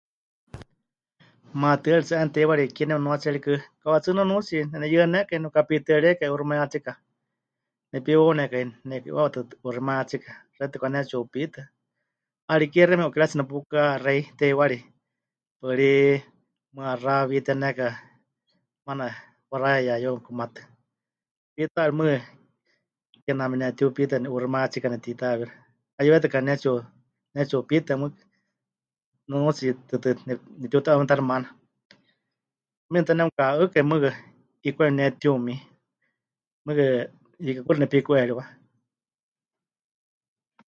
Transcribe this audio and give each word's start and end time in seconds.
Maatɨari 1.61 2.03
tsɨ 2.05 2.13
'eena 2.15 2.33
teiwari 2.35 2.63
kie 2.75 2.85
nemɨnuatsie 2.87 3.33
rikɨ, 3.35 3.53
kauka 3.81 3.97
tsɨ 4.03 4.09
nunuutsi 4.15 4.57
neneyɨanékai, 4.71 5.37
nepɨkapitɨaríekai 5.41 6.29
'uuximayátsika, 6.31 6.91
nepiwaunekai 7.91 8.63
ne'iku'iwawa 8.87 9.33
tɨtɨ 9.35 9.53
'uuximayátsika, 9.63 10.31
xewítɨ 10.55 10.77
pɨkanetsi'upitɨa, 10.79 11.61
'ariké 12.49 12.79
xeíme 12.89 13.05
'ukiratsi 13.07 13.35
nepukaxéi 13.37 14.21
teiwari, 14.39 14.79
paɨrí 15.59 15.91
mɨaxá 16.75 17.13
pɨwitenekai, 17.27 17.93
maana 18.85 19.05
waxaya 19.51 19.79
ya 19.87 19.95
yeuka 20.03 20.21
kumatɨ́, 20.25 20.63
tiitayari 21.53 21.93
mɨɨkɨ 21.97 22.19
kename 23.25 23.55
netiupitɨani 23.59 24.27
'uuximayátsikakɨ 24.31 24.91
nepɨtitahɨawíxɨ, 24.93 25.55
'ayɨwékatɨka 25.97 26.39
pɨnetsiu... 26.41 26.73
pɨnetsiupitɨa 27.27 27.99
mɨɨkɨ, 28.01 28.19
nunuutsi 29.27 29.65
tɨtɨ 29.89 30.09
ne.. 30.27 30.33
nepɨtiuta'uuximayátaxɨ 30.59 31.27
maana, 31.29 31.47
tumiini 32.85 33.07
ta 33.07 33.13
nemɨkaha'ɨkai 33.17 33.83
mɨɨkɨ, 33.91 34.09
'ikwai 34.65 34.87
pɨnetiumi, 34.89 35.53
mɨɨkɨ 36.65 36.85
hiikɨ 37.43 37.61
kuxi 37.65 37.79
nepiku'eriwa. 37.81 38.43